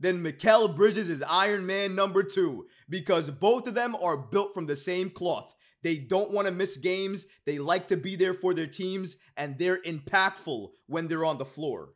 then 0.00 0.22
Mikal 0.22 0.76
Bridges 0.76 1.08
is 1.08 1.24
Iron 1.26 1.64
Man 1.64 1.94
number 1.94 2.22
two 2.22 2.66
because 2.90 3.30
both 3.30 3.66
of 3.66 3.72
them 3.72 3.96
are 3.96 4.18
built 4.18 4.52
from 4.52 4.66
the 4.66 4.76
same 4.76 5.08
cloth. 5.08 5.54
They 5.84 5.98
don't 5.98 6.32
want 6.32 6.48
to 6.48 6.52
miss 6.52 6.78
games. 6.78 7.26
They 7.44 7.58
like 7.58 7.88
to 7.88 7.96
be 7.96 8.16
there 8.16 8.34
for 8.34 8.54
their 8.54 8.66
teams, 8.66 9.16
and 9.36 9.56
they're 9.58 9.82
impactful 9.82 10.70
when 10.86 11.06
they're 11.06 11.26
on 11.26 11.38
the 11.38 11.44
floor. 11.44 11.90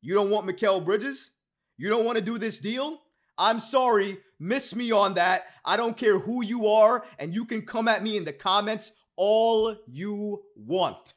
You 0.00 0.14
don't 0.14 0.30
want 0.30 0.48
Mikal 0.48 0.84
Bridges? 0.84 1.30
You 1.76 1.90
don't 1.90 2.06
want 2.06 2.16
to 2.18 2.24
do 2.24 2.38
this 2.38 2.58
deal? 2.58 2.98
I'm 3.36 3.60
sorry, 3.60 4.18
miss 4.38 4.74
me 4.74 4.90
on 4.90 5.14
that. 5.14 5.44
I 5.64 5.76
don't 5.76 5.96
care 5.96 6.18
who 6.18 6.44
you 6.44 6.66
are, 6.66 7.04
and 7.18 7.34
you 7.34 7.44
can 7.44 7.62
come 7.62 7.88
at 7.88 8.02
me 8.02 8.16
in 8.16 8.24
the 8.24 8.32
comments 8.32 8.92
all 9.16 9.76
you 9.86 10.42
want. 10.56 11.14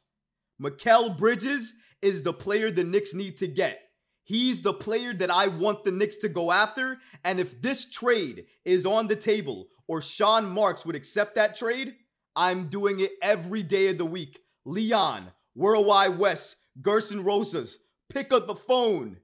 Mikal 0.62 1.16
Bridges 1.16 1.72
is 2.02 2.22
the 2.22 2.34
player 2.34 2.70
the 2.70 2.84
Knicks 2.84 3.14
need 3.14 3.38
to 3.38 3.46
get. 3.46 3.80
He's 4.24 4.62
the 4.62 4.74
player 4.74 5.12
that 5.14 5.30
I 5.30 5.48
want 5.48 5.84
the 5.84 5.92
Knicks 5.92 6.16
to 6.16 6.28
go 6.28 6.50
after. 6.50 6.98
And 7.24 7.40
if 7.40 7.60
this 7.60 7.90
trade 7.90 8.46
is 8.64 8.86
on 8.86 9.06
the 9.06 9.16
table 9.16 9.68
or 9.88 10.00
Sean 10.00 10.46
Marks 10.48 10.86
would 10.86 10.96
accept 10.96 11.34
that 11.34 11.56
trade, 11.56 11.94
I'm 12.36 12.68
doing 12.68 13.00
it 13.00 13.12
every 13.22 13.62
day 13.62 13.88
of 13.88 13.98
the 13.98 14.06
week. 14.06 14.40
Leon, 14.64 15.30
Worldwide 15.54 16.18
West, 16.18 16.56
Gersson 16.80 17.24
Rosas, 17.24 17.78
pick 18.08 18.32
up 18.32 18.46
the 18.46 18.54
phone. 18.54 19.18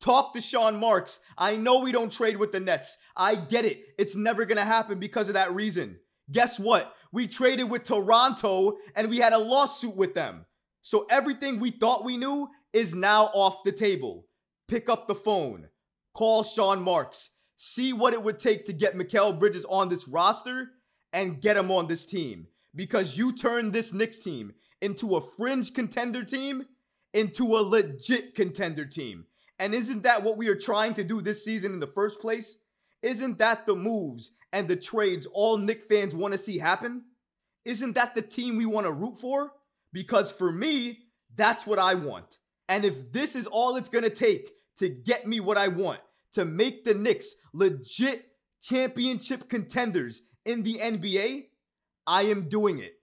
Talk 0.00 0.32
to 0.34 0.40
Sean 0.40 0.78
Marks. 0.78 1.20
I 1.36 1.56
know 1.56 1.80
we 1.80 1.92
don't 1.92 2.12
trade 2.12 2.36
with 2.36 2.52
the 2.52 2.60
Nets. 2.60 2.96
I 3.16 3.34
get 3.34 3.64
it. 3.64 3.82
It's 3.98 4.14
never 4.14 4.44
going 4.44 4.58
to 4.58 4.64
happen 4.64 4.98
because 4.98 5.28
of 5.28 5.34
that 5.34 5.54
reason. 5.54 5.98
Guess 6.30 6.60
what? 6.60 6.94
We 7.12 7.26
traded 7.26 7.70
with 7.70 7.84
Toronto 7.84 8.76
and 8.94 9.08
we 9.08 9.18
had 9.18 9.32
a 9.32 9.38
lawsuit 9.38 9.96
with 9.96 10.14
them. 10.14 10.44
So 10.82 11.06
everything 11.10 11.58
we 11.58 11.70
thought 11.70 12.04
we 12.04 12.16
knew 12.16 12.48
is 12.72 12.94
now 12.94 13.24
off 13.34 13.64
the 13.64 13.72
table. 13.72 14.26
Pick 14.68 14.88
up 14.88 15.08
the 15.08 15.14
phone, 15.14 15.68
call 16.14 16.44
Sean 16.44 16.82
Marks, 16.82 17.30
see 17.58 17.92
what 17.92 18.14
it 18.14 18.22
would 18.22 18.38
take 18.38 18.64
to 18.64 18.72
get 18.72 18.96
Mikal 18.96 19.38
Bridges 19.38 19.66
on 19.68 19.88
this 19.88 20.08
roster 20.08 20.70
and 21.12 21.42
get 21.42 21.56
him 21.56 21.70
on 21.70 21.88
this 21.88 22.06
team. 22.06 22.46
Because 22.74 23.18
you 23.18 23.32
turned 23.32 23.72
this 23.72 23.92
Knicks 23.92 24.18
team 24.18 24.54
into 24.80 25.16
a 25.16 25.20
fringe 25.20 25.74
contender 25.74 26.22
team 26.22 26.64
into 27.12 27.56
a 27.56 27.60
legit 27.60 28.34
contender 28.34 28.84
team. 28.84 29.24
And 29.58 29.74
isn't 29.74 30.04
that 30.04 30.22
what 30.22 30.36
we 30.36 30.48
are 30.48 30.54
trying 30.54 30.94
to 30.94 31.04
do 31.04 31.20
this 31.20 31.44
season 31.44 31.72
in 31.72 31.80
the 31.80 31.86
first 31.86 32.20
place? 32.20 32.58
Isn't 33.02 33.38
that 33.38 33.66
the 33.66 33.74
moves 33.74 34.30
and 34.52 34.68
the 34.68 34.76
trades 34.76 35.26
all 35.32 35.56
Knick 35.56 35.82
fans 35.82 36.14
want 36.14 36.32
to 36.32 36.38
see 36.38 36.58
happen? 36.58 37.02
Isn't 37.64 37.94
that 37.94 38.14
the 38.14 38.22
team 38.22 38.56
we 38.56 38.66
want 38.66 38.86
to 38.86 38.92
root 38.92 39.18
for? 39.18 39.52
Because 39.92 40.30
for 40.30 40.52
me, 40.52 41.00
that's 41.34 41.66
what 41.66 41.80
I 41.80 41.94
want. 41.94 42.38
And 42.68 42.84
if 42.84 43.12
this 43.12 43.34
is 43.34 43.46
all 43.46 43.76
it's 43.76 43.88
going 43.88 44.04
to 44.04 44.10
take 44.10 44.52
to 44.76 44.88
get 44.88 45.26
me 45.26 45.40
what 45.40 45.56
I 45.56 45.68
want, 45.68 46.00
to 46.34 46.44
make 46.44 46.84
the 46.84 46.94
Knicks 46.94 47.34
legit 47.52 48.26
championship 48.62 49.48
contenders 49.48 50.22
in 50.44 50.62
the 50.62 50.74
NBA, 50.74 51.46
I 52.06 52.22
am 52.22 52.48
doing 52.48 52.78
it 52.78 52.94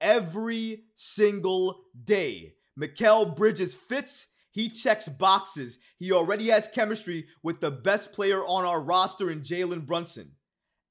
every 0.00 0.84
single 0.96 1.82
day. 2.04 2.54
Mikal 2.78 3.36
Bridges 3.36 3.74
fits. 3.74 4.26
He 4.52 4.68
checks 4.68 5.08
boxes. 5.08 5.78
He 5.98 6.12
already 6.12 6.48
has 6.48 6.68
chemistry 6.68 7.26
with 7.42 7.60
the 7.60 7.70
best 7.70 8.12
player 8.12 8.44
on 8.44 8.64
our 8.64 8.80
roster 8.80 9.30
in 9.30 9.42
Jalen 9.42 9.86
Brunson. 9.86 10.32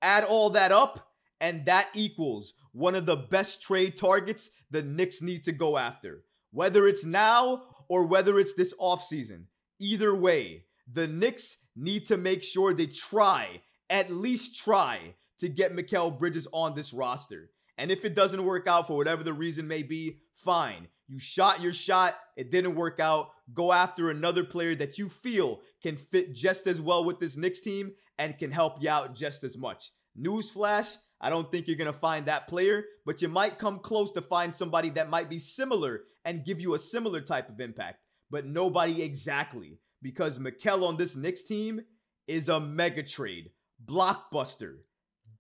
Add 0.01 0.23
all 0.23 0.51
that 0.51 0.71
up, 0.71 1.09
and 1.41 1.65
that 1.65 1.89
equals 1.93 2.53
one 2.71 2.95
of 2.95 3.05
the 3.05 3.17
best 3.17 3.61
trade 3.61 3.97
targets 3.97 4.49
the 4.71 4.81
Knicks 4.81 5.21
need 5.21 5.43
to 5.45 5.51
go 5.51 5.77
after. 5.77 6.23
Whether 6.51 6.87
it's 6.87 7.03
now 7.03 7.63
or 7.89 8.05
whether 8.05 8.39
it's 8.39 8.53
this 8.53 8.73
offseason, 8.79 9.45
either 9.79 10.15
way, 10.15 10.65
the 10.91 11.07
Knicks 11.07 11.57
need 11.75 12.05
to 12.07 12.17
make 12.17 12.43
sure 12.43 12.73
they 12.73 12.87
try, 12.87 13.61
at 13.89 14.11
least 14.11 14.55
try, 14.55 15.15
to 15.39 15.47
get 15.47 15.75
Mikal 15.75 16.17
Bridges 16.17 16.47
on 16.51 16.75
this 16.75 16.93
roster. 16.93 17.51
And 17.77 17.91
if 17.91 18.03
it 18.03 18.15
doesn't 18.15 18.43
work 18.43 18.67
out 18.67 18.87
for 18.87 18.97
whatever 18.97 19.23
the 19.23 19.33
reason 19.33 19.67
may 19.67 19.83
be, 19.83 20.19
fine. 20.35 20.87
You 21.07 21.17
shot 21.17 21.61
your 21.61 21.73
shot, 21.73 22.17
it 22.35 22.51
didn't 22.51 22.75
work 22.75 22.99
out. 22.99 23.31
Go 23.53 23.71
after 23.73 24.09
another 24.09 24.43
player 24.43 24.75
that 24.75 24.97
you 24.97 25.09
feel 25.09 25.61
can 25.81 25.95
fit 25.95 26.35
just 26.35 26.67
as 26.67 26.81
well 26.81 27.03
with 27.03 27.19
this 27.19 27.35
Knicks 27.35 27.61
team 27.61 27.93
and 28.17 28.37
can 28.37 28.51
help 28.51 28.81
you 28.81 28.89
out 28.89 29.15
just 29.15 29.43
as 29.43 29.57
much. 29.57 29.91
Newsflash, 30.21 30.97
I 31.21 31.29
don't 31.29 31.51
think 31.51 31.67
you're 31.67 31.77
going 31.77 31.91
to 31.91 31.97
find 31.97 32.25
that 32.25 32.47
player, 32.47 32.83
but 33.05 33.21
you 33.21 33.27
might 33.27 33.57
come 33.57 33.79
close 33.79 34.11
to 34.11 34.21
find 34.21 34.55
somebody 34.55 34.89
that 34.91 35.09
might 35.09 35.29
be 35.29 35.39
similar 35.39 36.01
and 36.25 36.45
give 36.45 36.59
you 36.59 36.75
a 36.75 36.79
similar 36.79 37.21
type 37.21 37.49
of 37.49 37.59
impact, 37.59 37.99
but 38.29 38.45
nobody 38.45 39.01
exactly 39.01 39.79
because 40.01 40.37
Mikal 40.37 40.87
on 40.87 40.97
this 40.97 41.15
Knicks 41.15 41.43
team 41.43 41.81
is 42.27 42.49
a 42.49 42.59
mega 42.59 43.03
trade, 43.03 43.51
blockbuster, 43.85 44.77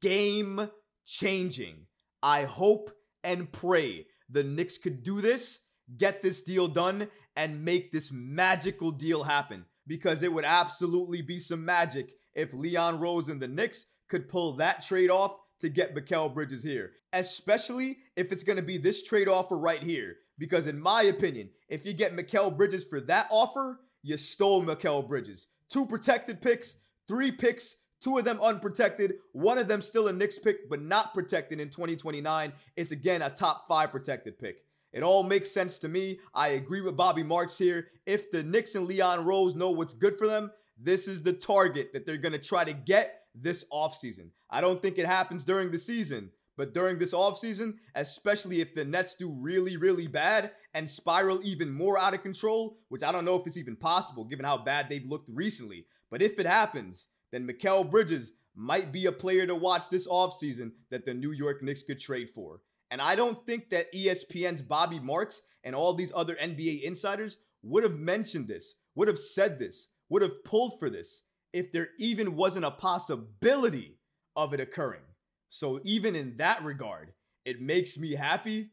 game 0.01 0.69
changing. 1.05 1.85
I 2.21 2.43
hope 2.43 2.91
and 3.23 3.51
pray 3.51 4.07
the 4.29 4.43
Knicks 4.43 4.77
could 4.77 5.03
do 5.03 5.21
this, 5.21 5.59
get 5.97 6.21
this 6.21 6.41
deal 6.41 6.67
done, 6.67 7.07
and 7.35 7.63
make 7.63 7.91
this 7.91 8.11
magical 8.11 8.91
deal 8.91 9.23
happen 9.23 9.65
because 9.87 10.23
it 10.23 10.31
would 10.31 10.45
absolutely 10.45 11.21
be 11.21 11.39
some 11.39 11.65
magic 11.65 12.13
if 12.33 12.53
Leon 12.53 12.99
Rose 12.99 13.29
and 13.29 13.41
the 13.41 13.47
Knicks 13.47 13.85
could 14.07 14.29
pull 14.29 14.53
that 14.57 14.83
trade 14.83 15.09
off 15.09 15.35
to 15.61 15.69
get 15.69 15.95
Mikal 15.95 16.33
Bridges 16.33 16.63
here, 16.63 16.91
especially 17.13 17.97
if 18.15 18.31
it's 18.31 18.43
going 18.43 18.57
to 18.57 18.63
be 18.63 18.77
this 18.77 19.03
trade 19.03 19.27
offer 19.27 19.57
right 19.57 19.81
here. 19.81 20.15
Because, 20.37 20.67
in 20.67 20.79
my 20.79 21.03
opinion, 21.03 21.49
if 21.67 21.85
you 21.85 21.91
get 21.93 22.15
Mikal 22.15 22.55
Bridges 22.55 22.85
for 22.85 23.01
that 23.01 23.27
offer, 23.29 23.81
you 24.03 24.17
stole 24.17 24.63
Mikal 24.63 25.07
Bridges. 25.07 25.47
Two 25.69 25.85
protected 25.85 26.41
picks, 26.41 26.75
three 27.07 27.31
picks, 27.31 27.75
two 28.01 28.17
of 28.17 28.25
them 28.25 28.39
unprotected, 28.41 29.15
one 29.33 29.57
of 29.57 29.67
them 29.67 29.81
still 29.81 30.07
a 30.07 30.13
Knicks 30.13 30.39
pick, 30.39 30.69
but 30.69 30.81
not 30.81 31.13
protected 31.13 31.59
in 31.59 31.69
2029. 31.69 32.53
It's 32.75 32.91
again 32.91 33.21
a 33.21 33.29
top 33.29 33.67
five 33.67 33.91
protected 33.91 34.39
pick. 34.39 34.63
It 34.91 35.03
all 35.03 35.23
makes 35.23 35.51
sense 35.51 35.77
to 35.79 35.87
me. 35.87 36.19
I 36.33 36.49
agree 36.49 36.81
with 36.81 36.97
Bobby 36.97 37.23
Marks 37.23 37.57
here. 37.57 37.87
If 38.05 38.31
the 38.31 38.41
Knicks 38.41 38.75
and 38.75 38.87
Leon 38.87 39.23
Rose 39.23 39.53
know 39.53 39.69
what's 39.69 39.93
good 39.93 40.17
for 40.17 40.27
them, 40.27 40.51
this 40.77 41.07
is 41.07 41.21
the 41.21 41.33
target 41.33 41.91
that 41.93 42.05
they're 42.05 42.17
going 42.17 42.33
to 42.33 42.39
try 42.39 42.63
to 42.63 42.73
get 42.73 43.25
this 43.35 43.65
offseason. 43.71 44.29
I 44.49 44.61
don't 44.61 44.81
think 44.81 44.97
it 44.97 45.05
happens 45.05 45.43
during 45.43 45.69
the 45.69 45.77
season, 45.77 46.31
but 46.59 46.73
during 46.73 46.99
this 46.99 47.13
offseason, 47.13 47.75
especially 47.95 48.59
if 48.59 48.75
the 48.75 48.83
Nets 48.83 49.15
do 49.15 49.31
really, 49.31 49.77
really 49.77 50.07
bad 50.07 50.51
and 50.73 50.89
spiral 50.89 51.39
even 51.41 51.71
more 51.71 51.97
out 51.97 52.13
of 52.13 52.21
control, 52.21 52.79
which 52.89 53.01
I 53.01 53.13
don't 53.13 53.23
know 53.23 53.37
if 53.37 53.47
it's 53.47 53.55
even 53.55 53.77
possible 53.77 54.25
given 54.25 54.43
how 54.43 54.57
bad 54.57 54.89
they've 54.89 55.07
looked 55.07 55.29
recently. 55.29 55.85
But 56.11 56.21
if 56.21 56.37
it 56.37 56.45
happens, 56.45 57.07
then 57.31 57.47
Mikal 57.47 57.89
Bridges 57.89 58.33
might 58.57 58.91
be 58.91 59.05
a 59.05 59.11
player 59.13 59.47
to 59.47 59.55
watch 59.55 59.89
this 59.89 60.05
offseason 60.05 60.71
that 60.91 61.05
the 61.05 61.13
New 61.13 61.31
York 61.31 61.63
Knicks 61.63 61.83
could 61.83 62.01
trade 62.01 62.29
for. 62.29 62.59
And 62.91 63.01
I 63.01 63.15
don't 63.15 63.45
think 63.45 63.69
that 63.69 63.93
ESPN's 63.93 64.61
Bobby 64.61 64.99
Marks 64.99 65.41
and 65.63 65.73
all 65.73 65.93
these 65.93 66.11
other 66.13 66.35
NBA 66.35 66.81
insiders 66.81 67.37
would 67.63 67.83
have 67.83 67.97
mentioned 67.97 68.49
this, 68.49 68.75
would 68.95 69.07
have 69.07 69.17
said 69.17 69.59
this, 69.59 69.87
would 70.09 70.23
have 70.23 70.43
pulled 70.43 70.77
for 70.77 70.89
this 70.89 71.23
if 71.53 71.71
there 71.71 71.91
even 71.99 72.35
wasn't 72.35 72.65
a 72.65 72.71
possibility 72.71 73.97
of 74.35 74.53
it 74.53 74.59
occurring. 74.59 75.03
So, 75.49 75.79
even 75.83 76.15
in 76.15 76.37
that 76.37 76.63
regard, 76.63 77.13
it 77.45 77.61
makes 77.61 77.97
me 77.97 78.13
happy 78.13 78.69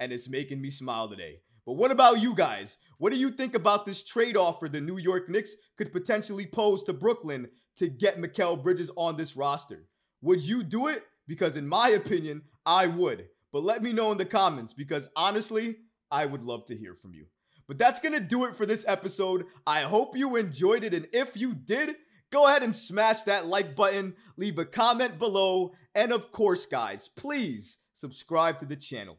and 0.00 0.12
it's 0.12 0.28
making 0.28 0.60
me 0.60 0.70
smile 0.70 1.08
today. 1.08 1.40
But 1.66 1.74
what 1.74 1.90
about 1.90 2.20
you 2.20 2.34
guys? 2.34 2.78
What 2.98 3.12
do 3.12 3.18
you 3.18 3.30
think 3.30 3.54
about 3.54 3.84
this 3.84 4.02
trade 4.02 4.36
offer 4.36 4.68
the 4.68 4.80
New 4.80 4.98
York 4.98 5.28
Knicks 5.28 5.52
could 5.76 5.92
potentially 5.92 6.46
pose 6.46 6.82
to 6.84 6.92
Brooklyn 6.92 7.48
to 7.76 7.88
get 7.88 8.18
Mikal 8.18 8.62
Bridges 8.62 8.90
on 8.96 9.16
this 9.16 9.36
roster? 9.36 9.86
Would 10.22 10.42
you 10.42 10.62
do 10.62 10.88
it? 10.88 11.04
Because, 11.26 11.56
in 11.56 11.68
my 11.68 11.90
opinion, 11.90 12.42
I 12.64 12.86
would. 12.86 13.28
But 13.52 13.64
let 13.64 13.82
me 13.82 13.92
know 13.92 14.12
in 14.12 14.18
the 14.18 14.24
comments 14.24 14.72
because 14.72 15.08
honestly, 15.16 15.76
I 16.10 16.26
would 16.26 16.42
love 16.42 16.66
to 16.66 16.76
hear 16.76 16.94
from 16.94 17.12
you. 17.14 17.26
But 17.66 17.78
that's 17.78 18.00
going 18.00 18.14
to 18.14 18.20
do 18.20 18.46
it 18.46 18.56
for 18.56 18.64
this 18.64 18.84
episode. 18.88 19.44
I 19.66 19.82
hope 19.82 20.16
you 20.16 20.36
enjoyed 20.36 20.84
it. 20.84 20.94
And 20.94 21.06
if 21.12 21.36
you 21.36 21.54
did, 21.54 21.96
go 22.30 22.46
ahead 22.46 22.62
and 22.62 22.74
smash 22.74 23.22
that 23.22 23.46
like 23.46 23.76
button, 23.76 24.14
leave 24.36 24.58
a 24.58 24.64
comment 24.64 25.18
below, 25.18 25.72
and 25.98 26.12
of 26.12 26.30
course, 26.30 26.64
guys, 26.64 27.10
please 27.16 27.78
subscribe 27.92 28.60
to 28.60 28.66
the 28.66 28.76
channel. 28.76 29.18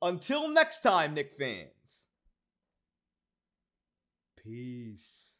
Until 0.00 0.48
next 0.48 0.78
time, 0.78 1.14
Knick 1.14 1.32
fans. 1.32 2.06
Peace. 4.36 5.31